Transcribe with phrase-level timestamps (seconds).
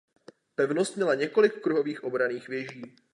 [0.55, 2.95] Pevnost měla několik kruhových obranných věží.